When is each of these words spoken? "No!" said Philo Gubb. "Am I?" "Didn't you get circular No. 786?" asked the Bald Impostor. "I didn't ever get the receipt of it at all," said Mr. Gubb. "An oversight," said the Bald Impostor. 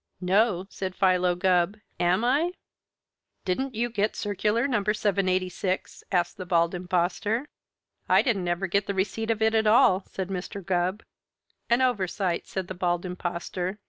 "No!" 0.19 0.65
said 0.71 0.95
Philo 0.95 1.35
Gubb. 1.35 1.77
"Am 1.99 2.25
I?" 2.25 2.53
"Didn't 3.45 3.75
you 3.75 3.87
get 3.91 4.15
circular 4.15 4.67
No. 4.67 4.81
786?" 4.83 6.03
asked 6.11 6.37
the 6.37 6.45
Bald 6.47 6.73
Impostor. 6.73 7.49
"I 8.09 8.23
didn't 8.23 8.47
ever 8.47 8.65
get 8.65 8.87
the 8.87 8.95
receipt 8.95 9.29
of 9.29 9.43
it 9.43 9.53
at 9.53 9.67
all," 9.67 10.03
said 10.07 10.29
Mr. 10.29 10.65
Gubb. 10.65 11.03
"An 11.69 11.83
oversight," 11.83 12.47
said 12.47 12.67
the 12.67 12.73
Bald 12.73 13.05
Impostor. 13.05 13.77